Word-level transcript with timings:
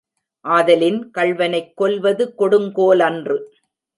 ஆதலின் 0.45 1.11
கள்வனைக் 1.11 1.77
கொல்வது 1.77 2.33
கொடுங்கோலன்று. 2.37 3.37